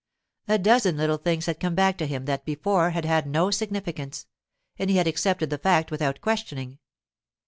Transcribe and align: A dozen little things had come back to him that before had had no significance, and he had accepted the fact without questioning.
A 0.47 0.57
dozen 0.57 0.97
little 0.97 1.17
things 1.19 1.45
had 1.45 1.59
come 1.59 1.75
back 1.75 1.95
to 1.99 2.07
him 2.07 2.25
that 2.25 2.43
before 2.43 2.89
had 2.89 3.05
had 3.05 3.27
no 3.27 3.51
significance, 3.51 4.25
and 4.79 4.89
he 4.89 4.95
had 4.97 5.05
accepted 5.05 5.51
the 5.51 5.59
fact 5.59 5.91
without 5.91 6.21
questioning. 6.21 6.79